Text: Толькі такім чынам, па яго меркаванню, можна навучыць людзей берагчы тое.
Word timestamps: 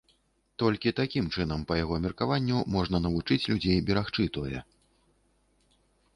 Толькі 0.61 0.93
такім 0.99 1.25
чынам, 1.35 1.65
па 1.71 1.77
яго 1.83 1.95
меркаванню, 2.05 2.57
можна 2.77 3.03
навучыць 3.05 3.41
людзей 3.49 3.77
берагчы 3.91 4.23
тое. 4.41 4.65